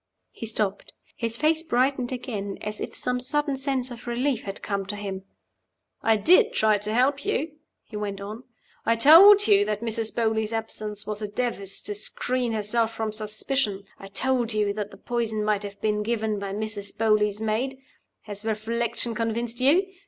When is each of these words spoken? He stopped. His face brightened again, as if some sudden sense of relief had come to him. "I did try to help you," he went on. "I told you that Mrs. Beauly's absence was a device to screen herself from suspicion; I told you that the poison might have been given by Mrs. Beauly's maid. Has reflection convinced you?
He 0.31 0.47
stopped. 0.47 0.93
His 1.15 1.37
face 1.37 1.61
brightened 1.61 2.11
again, 2.11 2.57
as 2.61 2.81
if 2.81 2.95
some 2.95 3.19
sudden 3.19 3.55
sense 3.55 3.91
of 3.91 4.07
relief 4.07 4.41
had 4.45 4.63
come 4.63 4.87
to 4.87 4.95
him. 4.95 5.25
"I 6.01 6.17
did 6.17 6.53
try 6.53 6.79
to 6.79 6.91
help 6.91 7.23
you," 7.23 7.51
he 7.83 7.97
went 7.97 8.19
on. 8.19 8.43
"I 8.83 8.95
told 8.95 9.45
you 9.45 9.63
that 9.65 9.81
Mrs. 9.81 10.11
Beauly's 10.15 10.53
absence 10.53 11.05
was 11.05 11.21
a 11.21 11.27
device 11.27 11.83
to 11.83 11.93
screen 11.93 12.51
herself 12.53 12.91
from 12.91 13.11
suspicion; 13.11 13.83
I 13.99 14.07
told 14.07 14.53
you 14.55 14.73
that 14.73 14.89
the 14.89 14.97
poison 14.97 15.43
might 15.45 15.61
have 15.61 15.79
been 15.81 16.01
given 16.01 16.39
by 16.39 16.51
Mrs. 16.51 16.97
Beauly's 16.97 17.39
maid. 17.39 17.77
Has 18.21 18.43
reflection 18.43 19.13
convinced 19.13 19.59
you? 19.59 19.85